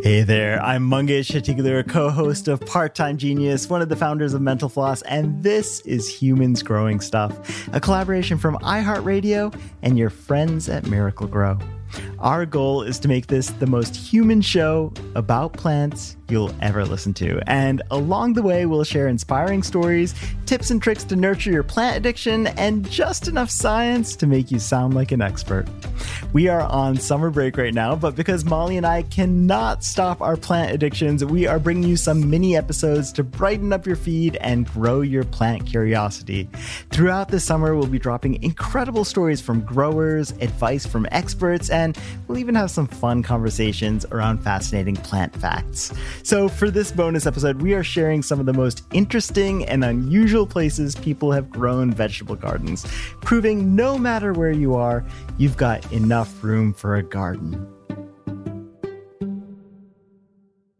Hey 0.00 0.22
there, 0.22 0.62
I'm 0.62 0.88
Mangesh 0.88 1.32
Hattikudur, 1.32 1.86
co-host 1.88 2.46
of 2.46 2.60
Part-Time 2.60 3.16
Genius, 3.16 3.68
one 3.68 3.82
of 3.82 3.88
the 3.88 3.96
founders 3.96 4.32
of 4.32 4.40
Mental 4.40 4.68
Floss, 4.68 5.02
and 5.02 5.42
this 5.42 5.80
is 5.80 6.08
Humans 6.08 6.62
Growing 6.62 7.00
Stuff, 7.00 7.66
a 7.72 7.80
collaboration 7.80 8.38
from 8.38 8.54
iHeartRadio 8.58 9.52
and 9.82 9.98
your 9.98 10.08
friends 10.08 10.68
at 10.68 10.86
Miracle-Gro. 10.86 11.58
Our 12.20 12.46
goal 12.46 12.82
is 12.82 13.00
to 13.00 13.08
make 13.08 13.26
this 13.26 13.50
the 13.50 13.66
most 13.66 13.96
human 13.96 14.40
show 14.40 14.92
about 15.16 15.54
plants 15.54 16.16
you'll 16.30 16.54
ever 16.60 16.84
listen 16.84 17.14
to. 17.14 17.40
And 17.46 17.82
along 17.90 18.34
the 18.34 18.42
way, 18.42 18.66
we'll 18.66 18.84
share 18.84 19.08
inspiring 19.08 19.62
stories, 19.62 20.14
tips 20.46 20.70
and 20.70 20.82
tricks 20.82 21.04
to 21.04 21.16
nurture 21.16 21.50
your 21.50 21.62
plant 21.62 21.96
addiction, 21.96 22.46
and 22.48 22.88
just 22.90 23.28
enough 23.28 23.50
science 23.50 24.16
to 24.16 24.26
make 24.26 24.50
you 24.50 24.58
sound 24.58 24.94
like 24.94 25.12
an 25.12 25.22
expert. 25.22 25.66
We 26.32 26.48
are 26.48 26.62
on 26.62 26.96
summer 26.96 27.30
break 27.30 27.56
right 27.56 27.72
now, 27.72 27.96
but 27.96 28.14
because 28.14 28.44
Molly 28.44 28.76
and 28.76 28.86
I 28.86 29.02
cannot 29.02 29.82
stop 29.82 30.20
our 30.20 30.36
plant 30.36 30.72
addictions, 30.72 31.24
we 31.24 31.46
are 31.46 31.58
bringing 31.58 31.88
you 31.88 31.96
some 31.96 32.28
mini 32.28 32.56
episodes 32.56 33.12
to 33.12 33.24
brighten 33.24 33.72
up 33.72 33.86
your 33.86 33.96
feed 33.96 34.36
and 34.36 34.66
grow 34.66 35.00
your 35.00 35.24
plant 35.24 35.66
curiosity. 35.66 36.48
Throughout 36.90 37.28
the 37.28 37.40
summer, 37.40 37.74
we'll 37.74 37.86
be 37.86 37.98
dropping 37.98 38.42
incredible 38.42 39.04
stories 39.04 39.40
from 39.40 39.62
growers, 39.62 40.32
advice 40.40 40.86
from 40.86 41.06
experts, 41.10 41.70
and 41.70 41.98
we'll 42.26 42.38
even 42.38 42.54
have 42.54 42.70
some 42.70 42.86
fun 42.86 43.22
conversations 43.22 44.04
around 44.12 44.38
fascinating 44.38 44.96
plant 44.96 45.34
facts. 45.34 45.92
So, 46.22 46.48
for 46.48 46.70
this 46.70 46.92
bonus 46.92 47.26
episode, 47.26 47.62
we 47.62 47.74
are 47.74 47.84
sharing 47.84 48.22
some 48.22 48.40
of 48.40 48.46
the 48.46 48.52
most 48.52 48.84
interesting 48.92 49.64
and 49.66 49.84
unusual 49.84 50.46
places 50.46 50.94
people 50.96 51.32
have 51.32 51.50
grown 51.50 51.92
vegetable 51.92 52.36
gardens, 52.36 52.86
proving 53.20 53.74
no 53.74 53.98
matter 53.98 54.32
where 54.32 54.52
you 54.52 54.74
are, 54.74 55.04
you've 55.36 55.56
got 55.56 55.90
enough 55.92 56.42
room 56.42 56.72
for 56.72 56.96
a 56.96 57.02
garden. 57.02 57.77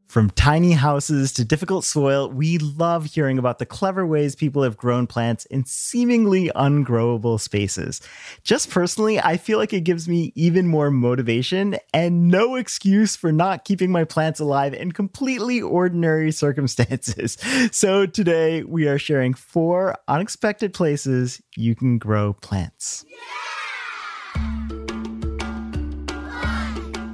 From 0.08 0.30
tiny 0.30 0.72
houses 0.72 1.34
to 1.34 1.44
difficult 1.44 1.84
soil, 1.84 2.30
we 2.30 2.56
love 2.56 3.04
hearing 3.04 3.36
about 3.36 3.58
the 3.58 3.66
clever 3.66 4.06
ways 4.06 4.34
people 4.34 4.62
have 4.62 4.78
grown 4.78 5.06
plants 5.06 5.44
in 5.44 5.66
seemingly 5.66 6.50
ungrowable 6.56 7.38
spaces. 7.38 8.00
Just 8.42 8.70
personally, 8.70 9.20
I 9.20 9.36
feel 9.36 9.58
like 9.58 9.74
it 9.74 9.82
gives 9.82 10.08
me 10.08 10.32
even 10.34 10.66
more 10.66 10.90
motivation 10.90 11.76
and 11.92 12.28
no 12.28 12.56
excuse 12.56 13.16
for 13.16 13.32
not 13.32 13.66
keeping 13.66 13.92
my 13.92 14.04
plants 14.04 14.40
alive 14.40 14.72
in 14.72 14.92
completely 14.92 15.60
ordinary 15.60 16.32
circumstances. 16.44 17.36
So 17.70 18.06
today 18.06 18.62
we 18.62 18.88
are 18.88 18.98
sharing 18.98 19.34
four 19.34 19.94
unexpected 20.08 20.72
places 20.72 21.42
you 21.54 21.74
can 21.74 21.98
grow 21.98 22.32
plants. 22.32 23.04
Yeah! 23.06 23.57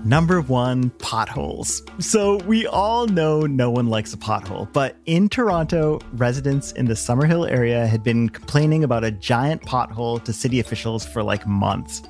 Number 0.07 0.43
one, 0.43 0.91
potholes. 0.91 1.83
So, 1.99 2.37
we 2.45 2.67
all 2.67 3.07
know 3.07 3.47
no 3.47 3.71
one 3.71 3.87
likes 3.87 4.13
a 4.13 4.19
pothole, 4.19 4.71
but 4.75 4.99
in 5.07 5.31
Toronto, 5.31 5.99
residents 6.13 6.73
in 6.73 6.85
the 6.85 6.93
Summerhill 6.93 7.51
area 7.51 7.87
had 7.87 8.05
been 8.05 8.29
complaining 8.29 8.85
about 8.85 9.03
a 9.03 9.11
giant 9.11 9.63
pothole 9.63 10.23
to 10.25 10.33
city 10.35 10.61
officials 10.61 11.07
for 11.07 11.23
like 11.23 11.47
months. 11.47 12.03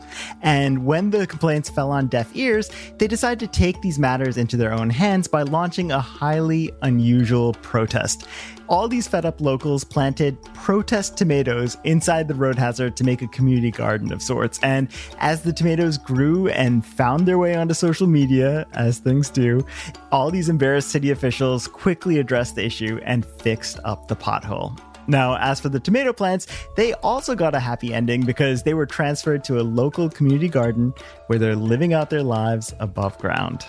And 0.42 0.84
when 0.84 1.11
the 1.11 1.25
complaints 1.28 1.70
fell 1.70 1.92
on 1.92 2.09
deaf 2.09 2.34
ears, 2.34 2.69
they 2.98 3.06
decided 3.06 3.39
to 3.41 3.59
take 3.59 3.81
these 3.81 3.98
matters 3.98 4.36
into 4.36 4.56
their 4.56 4.73
own 4.73 4.91
hands 4.91 5.29
by 5.29 5.42
launching 5.42 5.92
a 5.92 6.01
highly 6.01 6.73
unusual 6.83 7.53
protest 7.62 8.27
all 8.69 8.89
these 8.89 9.07
fed 9.07 9.25
up 9.25 9.41
locals 9.41 9.84
planted 9.84 10.43
protest 10.55 11.17
tomatoes 11.17 11.77
inside 11.84 12.29
the 12.29 12.34
road 12.34 12.59
hazard 12.59 12.97
to 12.97 13.05
make 13.05 13.23
a 13.23 13.29
community 13.29 13.70
garden 13.70 14.12
of 14.12 14.23
sorts. 14.23 14.59
And 14.62 14.89
as 15.19 15.43
the 15.43 15.53
tomatoes 15.53 15.98
grew 15.98 16.48
and 16.48 16.85
found 16.85 17.27
their 17.27 17.39
way 17.39 17.55
onto 17.55 17.75
social 17.75 18.07
media, 18.07 18.67
as 18.75 18.98
things 18.98 19.31
do, 19.31 19.65
all 20.12 20.31
these 20.31 20.48
embarrassed 20.48 20.91
city 20.91 21.11
officials 21.11 21.69
quickly 21.69 22.19
addressed 22.19 22.55
the 22.57 22.65
issue 22.65 23.01
and 23.05 23.25
fixed 23.25 23.79
up 23.85 24.08
the 24.08 24.17
pothole. 24.17 24.79
Now, 25.07 25.36
as 25.36 25.61
for 25.61 25.69
the 25.69 25.81
tomato 25.81 26.13
plants, 26.13 26.46
they 26.77 26.95
also 26.95 27.35
got 27.35 27.55
a 27.55 27.61
happy 27.61 27.92
ending 27.92 28.23
because 28.23 28.63
they 28.63 28.75
were 28.75 28.86
transferred 28.86 29.45
to 29.45 29.61
a 29.61 29.63
local 29.63 30.08
community 30.08 30.48
garden 30.48 30.95
where 31.27 31.39
they're 31.39 31.57
living 31.57 31.92
out 31.92 32.11
their 32.11 32.23
lives 32.23 32.75
above 32.81 33.19
ground. 33.19 33.67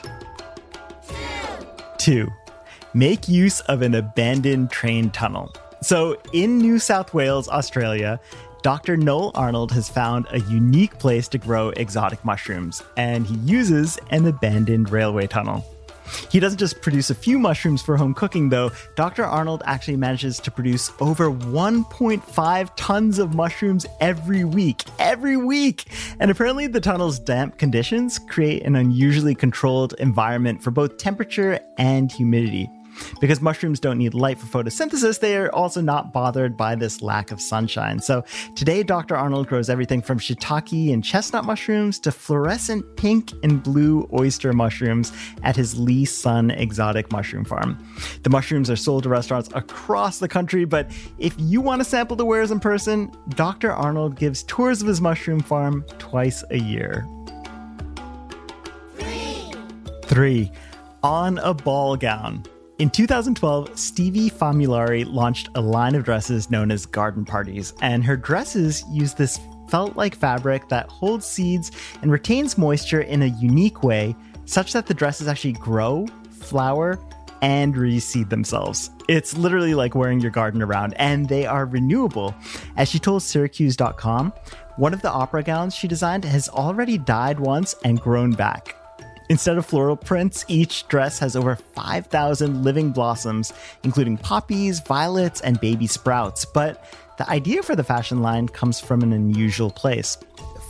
Two. 1.98 2.28
Make 2.96 3.28
use 3.28 3.60
of 3.60 3.82
an 3.82 3.94
abandoned 3.94 4.72
train 4.72 5.10
tunnel. 5.10 5.54
So, 5.82 6.16
in 6.32 6.60
New 6.60 6.80
South 6.80 7.14
Wales, 7.14 7.50
Australia, 7.50 8.22
Dr. 8.64 8.96
Noel 8.96 9.32
Arnold 9.36 9.74
has 9.74 9.90
found 9.90 10.28
a 10.32 10.40
unique 10.40 10.98
place 10.98 11.28
to 11.28 11.38
grow 11.38 11.72
exotic 11.72 12.24
mushrooms, 12.24 12.82
and 12.96 13.28
he 13.28 13.36
uses 13.40 14.00
an 14.12 14.26
abandoned 14.26 14.92
railway 14.92 15.28
tunnel. 15.28 15.66
He 16.32 16.40
doesn't 16.40 16.58
just 16.58 16.82
produce 16.82 17.10
a 17.10 17.16
few 17.16 17.38
mushrooms 17.38 17.82
for 17.82 17.98
home 17.98 18.14
cooking, 18.14 18.48
though. 18.48 18.72
Dr. 18.96 19.26
Arnold 19.26 19.62
actually 19.66 19.98
manages 19.98 20.40
to 20.40 20.50
produce 20.50 20.90
over 21.02 21.30
1.5 21.30 22.70
tons 22.78 23.20
of 23.20 23.36
mushrooms 23.36 23.86
every 24.00 24.46
week. 24.46 24.84
Every 25.00 25.36
week! 25.36 25.92
And 26.22 26.32
apparently, 26.32 26.68
the 26.68 26.80
tunnel's 26.80 27.20
damp 27.20 27.58
conditions 27.58 28.20
create 28.20 28.64
an 28.64 28.78
unusually 28.78 29.36
controlled 29.36 29.96
environment 30.00 30.64
for 30.64 30.72
both 30.72 30.96
temperature 30.96 31.60
and 31.78 32.10
humidity. 32.10 32.70
Because 33.20 33.42
mushrooms 33.42 33.80
don't 33.80 33.98
need 33.98 34.14
light 34.14 34.40
for 34.40 34.64
photosynthesis, 34.64 35.20
they 35.20 35.38
are 35.38 35.50
also 35.54 35.82
not 35.82 36.14
bothered 36.14 36.58
by 36.58 36.76
this 36.76 37.02
lack 37.02 37.32
of 37.32 37.42
sunshine. 37.42 38.00
So 38.00 38.24
today, 38.56 38.84
Dr. 38.84 39.16
Arnold 39.16 39.48
grows 39.48 39.70
everything 39.70 40.02
from 40.02 40.20
shiitake 40.20 40.94
and 40.94 41.04
chestnut 41.04 41.46
mushrooms 41.46 42.00
to 42.00 42.12
fluorescent 42.12 42.98
pink 42.98 43.32
and 43.44 43.62
blue 43.62 44.08
oyster 44.14 44.54
mushrooms 44.54 45.12
at 45.44 45.56
his 45.56 45.78
Li-Sun 45.78 46.52
exotic 46.52 47.12
mushroom 47.12 47.46
farm. 47.46 47.78
The 48.24 48.30
mushrooms 48.30 48.70
are 48.70 48.76
sold 48.76 49.04
to 49.04 49.10
restaurants 49.10 49.50
across 49.54 50.20
the 50.20 50.28
country, 50.28 50.66
but 50.66 50.92
if 51.18 51.34
you 51.38 51.62
want 51.62 51.82
to 51.82 51.86
sample 51.86 52.16
the 52.16 52.26
wares 52.26 52.52
in 52.52 52.60
person, 52.60 53.12
Dr. 53.30 53.72
Arnold 53.72 54.16
gives 54.16 54.44
tours 54.44 54.82
of 54.82 54.88
his 54.88 55.02
mushroom 55.02 55.40
farm 55.40 55.84
twice 55.98 56.44
a 56.52 56.58
year. 56.58 57.06
Three. 58.98 59.54
Three. 60.04 60.52
On 61.04 61.38
a 61.40 61.54
ball 61.54 61.96
gown. 61.98 62.44
In 62.78 62.90
2012, 62.90 63.80
Stevie 63.80 64.30
Famulari 64.30 65.06
launched 65.06 65.48
a 65.56 65.62
line 65.62 65.96
of 65.96 66.04
dresses 66.04 66.52
known 66.52 66.72
as 66.72 66.86
garden 66.86 67.24
parties, 67.24 67.74
and 67.82 68.04
her 68.04 68.18
dresses 68.18 68.84
use 68.92 69.14
this 69.14 69.40
felt 69.70 69.96
like 69.96 70.14
fabric 70.14 70.68
that 70.68 70.90
holds 70.90 71.26
seeds 71.26 71.72
and 72.02 72.12
retains 72.12 72.58
moisture 72.58 73.00
in 73.00 73.22
a 73.22 73.28
unique 73.28 73.82
way, 73.82 74.14
such 74.44 74.74
that 74.74 74.88
the 74.88 74.94
dresses 74.94 75.30
actually 75.30 75.54
grow, 75.54 76.06
flower, 76.30 77.00
and 77.42 77.76
reseed 77.76 78.30
themselves. 78.30 78.90
It's 79.08 79.38
literally 79.38 79.74
like 79.74 79.96
wearing 79.96 80.20
your 80.20 80.32
garden 80.32 80.62
around, 80.62 80.96
and 80.98 81.30
they 81.30 81.46
are 81.46 81.66
renewable. 81.66 82.36
As 82.76 82.90
she 82.90 83.00
told 83.00 83.24
Syracuse.com, 83.24 84.34
one 84.76 84.94
of 84.94 85.02
the 85.02 85.12
opera 85.12 85.44
gowns 85.44 85.74
she 85.74 85.88
designed 85.88 86.26
has 86.26 86.50
already 86.50 86.98
died 86.98 87.40
once 87.40 87.74
and 87.86 88.02
grown 88.02 88.32
back. 88.32 88.76
Instead 89.30 89.58
of 89.58 89.66
floral 89.66 89.96
prints, 89.96 90.46
each 90.48 90.88
dress 90.88 91.18
has 91.20 91.36
over 91.36 91.56
5,000 91.56 92.64
living 92.64 92.92
blossoms, 92.92 93.54
including 93.84 94.18
poppies, 94.18 94.80
violets, 94.80 95.42
and 95.42 95.60
baby 95.60 95.88
sprouts. 95.88 96.46
But 96.46 96.86
the 97.18 97.30
idea 97.30 97.64
for 97.64 97.76
the 97.76 97.84
fashion 97.84 98.22
line 98.22 98.48
comes 98.48 98.80
from 98.80 99.02
an 99.02 99.14
unusual 99.14 99.72
place. 99.72 100.18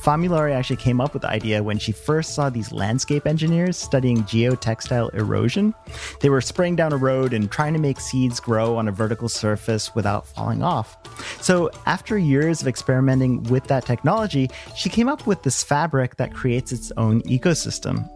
Famulari 0.03 0.53
actually 0.53 0.75
came 0.75 1.01
up 1.01 1.13
with 1.13 1.23
the 1.23 1.29
idea 1.29 1.63
when 1.63 1.79
she 1.79 1.91
first 1.91 2.35
saw 2.35 2.47
these 2.51 2.71
landscape 2.71 3.25
engineers 3.25 3.75
studying 3.75 4.21
geotextile 4.25 5.11
erosion. 5.15 5.73
They 6.21 6.29
were 6.29 6.41
spraying 6.41 6.75
down 6.75 6.93
a 6.93 6.97
road 6.97 7.33
and 7.33 7.51
trying 7.51 7.73
to 7.73 7.79
make 7.79 7.99
seeds 7.99 8.39
grow 8.39 8.77
on 8.77 8.87
a 8.87 8.91
vertical 8.91 9.27
surface 9.27 9.95
without 9.95 10.27
falling 10.27 10.61
off. 10.61 10.95
So, 11.41 11.71
after 11.87 12.19
years 12.19 12.61
of 12.61 12.67
experimenting 12.67 13.41
with 13.45 13.63
that 13.63 13.87
technology, 13.87 14.51
she 14.75 14.89
came 14.89 15.09
up 15.09 15.25
with 15.25 15.41
this 15.41 15.63
fabric 15.63 16.17
that 16.17 16.35
creates 16.35 16.71
its 16.71 16.91
own 16.97 17.23
ecosystem. 17.23 18.07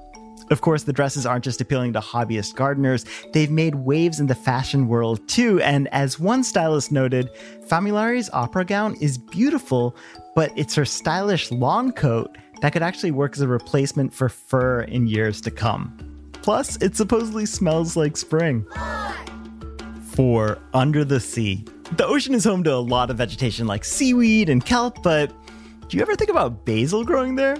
Of 0.50 0.62
course, 0.62 0.84
the 0.84 0.94
dresses 0.94 1.26
aren't 1.26 1.44
just 1.44 1.62
appealing 1.62 1.94
to 1.94 2.00
hobbyist 2.00 2.56
gardeners, 2.56 3.06
they've 3.34 3.52
made 3.52 3.76
waves 3.76 4.20
in 4.20 4.28
the 4.28 4.36
fashion 4.36 4.88
world 4.88 5.28
too. 5.28 5.62
And 5.62 5.88
as 5.90 6.20
one 6.20 6.44
stylist 6.44 6.92
noted, 6.92 7.30
Famulari's 7.68 8.30
opera 8.32 8.66
gown 8.66 8.96
is 9.00 9.18
beautiful, 9.18 9.96
but 10.36 10.52
it's 10.56 10.76
her 10.76 10.86
stylish 10.86 11.52
lawn 11.52 11.92
coat 11.92 12.38
that 12.62 12.74
could 12.74 12.84
actually 12.84 13.12
work 13.12 13.34
as 13.34 13.42
a 13.42 13.48
replacement 13.48 14.14
for 14.14 14.30
fur 14.30 14.82
in 14.82 15.08
years 15.08 15.40
to 15.42 15.52
come. 15.52 15.98
Plus, 16.42 16.78
it 16.78 16.96
supposedly 16.96 17.46
smells 17.46 17.96
like 17.96 18.18
spring. 18.18 18.66
Four, 20.14 20.58
under 20.74 21.06
the 21.06 21.20
sea. 21.20 21.66
The 21.94 22.06
ocean 22.06 22.34
is 22.34 22.44
home 22.44 22.64
to 22.66 22.74
a 22.74 22.76
lot 22.76 23.10
of 23.10 23.18
vegetation 23.18 23.68
like 23.68 23.86
seaweed 23.86 24.50
and 24.50 24.66
kelp, 24.66 25.02
but 25.04 25.34
do 25.88 25.98
you 25.98 26.02
ever 26.02 26.16
think 26.16 26.30
about 26.30 26.66
basil 26.66 27.04
growing 27.04 27.36
there? 27.36 27.58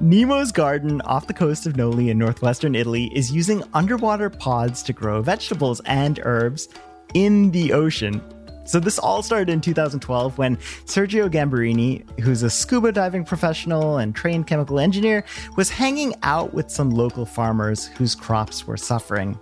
Nemo's 0.00 0.52
garden 0.52 1.00
off 1.00 1.26
the 1.26 1.34
coast 1.34 1.66
of 1.66 1.76
Noli 1.76 2.08
in 2.10 2.18
northwestern 2.18 2.76
Italy 2.76 3.06
is 3.12 3.32
using 3.32 3.64
underwater 3.74 4.30
pods 4.30 4.80
to 4.84 4.92
grow 4.92 5.22
vegetables 5.22 5.80
and 5.86 6.20
herbs 6.22 6.68
in 7.14 7.50
the 7.50 7.72
ocean. 7.72 8.22
So 8.64 8.78
this 8.78 9.00
all 9.00 9.24
started 9.24 9.48
in 9.48 9.60
2012 9.60 10.38
when 10.38 10.56
Sergio 10.84 11.28
Gamberini, 11.28 12.20
who's 12.20 12.44
a 12.44 12.50
scuba 12.50 12.92
diving 12.92 13.24
professional 13.24 13.96
and 13.96 14.14
trained 14.14 14.46
chemical 14.46 14.78
engineer, 14.78 15.24
was 15.56 15.68
hanging 15.68 16.14
out 16.22 16.54
with 16.54 16.70
some 16.70 16.90
local 16.90 17.26
farmers 17.26 17.88
whose 17.88 18.14
crops 18.14 18.68
were 18.68 18.76
suffering. 18.76 19.36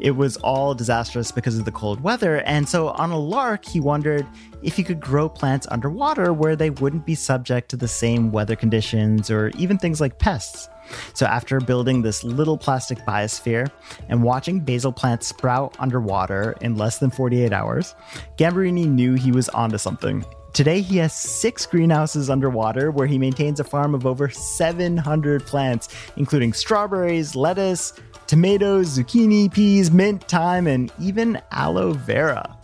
It 0.00 0.12
was 0.12 0.38
all 0.38 0.74
disastrous 0.74 1.30
because 1.30 1.58
of 1.58 1.66
the 1.66 1.72
cold 1.72 2.02
weather, 2.02 2.40
and 2.40 2.68
so 2.68 2.88
on 2.88 3.10
a 3.10 3.18
lark, 3.18 3.66
he 3.66 3.80
wondered 3.80 4.26
if 4.62 4.74
he 4.76 4.82
could 4.82 4.98
grow 4.98 5.28
plants 5.28 5.66
underwater 5.70 6.32
where 6.32 6.56
they 6.56 6.70
wouldn't 6.70 7.04
be 7.04 7.14
subject 7.14 7.68
to 7.70 7.76
the 7.76 7.88
same 7.88 8.32
weather 8.32 8.56
conditions 8.56 9.30
or 9.30 9.48
even 9.58 9.76
things 9.78 10.00
like 10.00 10.18
pests. 10.18 10.68
So, 11.12 11.26
after 11.26 11.60
building 11.60 12.02
this 12.02 12.24
little 12.24 12.56
plastic 12.56 12.98
biosphere 13.00 13.70
and 14.08 14.22
watching 14.22 14.60
basil 14.60 14.92
plants 14.92 15.26
sprout 15.26 15.76
underwater 15.78 16.56
in 16.60 16.76
less 16.76 16.98
than 16.98 17.10
48 17.10 17.52
hours, 17.52 17.94
Gamberini 18.38 18.86
knew 18.86 19.14
he 19.14 19.30
was 19.32 19.48
onto 19.50 19.78
something. 19.78 20.24
Today, 20.52 20.80
he 20.80 20.96
has 20.96 21.14
six 21.14 21.64
greenhouses 21.64 22.28
underwater 22.28 22.90
where 22.90 23.06
he 23.06 23.18
maintains 23.18 23.60
a 23.60 23.64
farm 23.64 23.94
of 23.94 24.04
over 24.04 24.28
700 24.28 25.46
plants, 25.46 25.88
including 26.16 26.52
strawberries, 26.52 27.36
lettuce, 27.36 27.92
tomatoes, 28.30 28.96
zucchini, 28.96 29.52
peas, 29.52 29.90
mint, 29.90 30.22
thyme, 30.28 30.68
and 30.68 30.92
even 31.00 31.42
aloe 31.50 31.94
vera. 31.94 32.56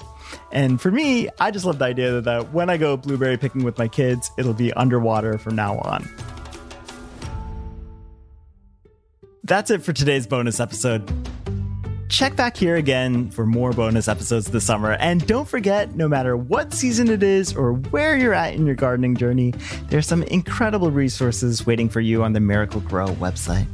And 0.52 0.80
for 0.80 0.92
me, 0.92 1.28
I 1.40 1.50
just 1.50 1.64
love 1.64 1.80
the 1.80 1.86
idea 1.86 2.20
that, 2.20 2.52
when 2.52 2.70
I 2.70 2.76
go 2.76 2.96
blueberry 2.96 3.36
picking 3.36 3.64
with 3.64 3.76
my 3.76 3.88
kids, 3.88 4.30
it'll 4.38 4.54
be 4.54 4.72
underwater 4.74 5.38
from 5.38 5.56
now 5.56 5.78
on. 5.78 6.08
That's 9.42 9.72
it 9.72 9.82
for 9.82 9.92
today's 9.92 10.28
bonus 10.28 10.60
episode. 10.60 11.10
Check 12.08 12.36
back 12.36 12.56
here 12.56 12.76
again 12.76 13.30
for 13.30 13.44
more 13.44 13.72
bonus 13.72 14.06
episodes 14.06 14.46
this 14.46 14.64
summer. 14.64 14.92
And 14.92 15.26
don't 15.26 15.48
forget, 15.48 15.96
no 15.96 16.06
matter 16.06 16.36
what 16.36 16.72
season 16.72 17.10
it 17.10 17.24
is 17.24 17.52
or 17.56 17.72
where 17.72 18.16
you're 18.16 18.34
at 18.34 18.54
in 18.54 18.66
your 18.66 18.76
gardening 18.76 19.16
journey, 19.16 19.52
there's 19.88 20.06
some 20.06 20.22
incredible 20.22 20.92
resources 20.92 21.66
waiting 21.66 21.88
for 21.88 22.00
you 22.00 22.22
on 22.22 22.34
the 22.34 22.40
Miracle-Gro 22.40 23.08
website. 23.16 23.66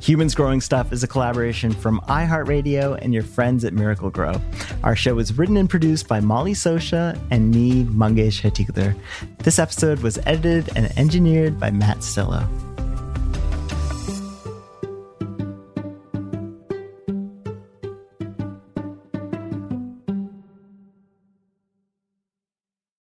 Humans 0.00 0.34
Growing 0.34 0.60
Stuff 0.60 0.92
is 0.92 1.02
a 1.02 1.08
collaboration 1.08 1.72
from 1.72 2.00
iHeartRadio 2.02 2.98
and 3.00 3.12
your 3.12 3.22
friends 3.22 3.64
at 3.64 3.72
Miracle-Gro. 3.72 4.40
Our 4.82 4.96
show 4.96 5.18
is 5.18 5.36
written 5.36 5.56
and 5.56 5.68
produced 5.68 6.08
by 6.08 6.20
Molly 6.20 6.54
Sosha 6.54 7.18
and 7.30 7.50
me, 7.50 7.84
Mangesh 7.84 8.40
Hattikudur. 8.40 8.98
This 9.38 9.58
episode 9.58 10.00
was 10.00 10.18
edited 10.26 10.70
and 10.76 10.96
engineered 10.98 11.58
by 11.58 11.70
Matt 11.70 11.98
Stillo. 11.98 12.67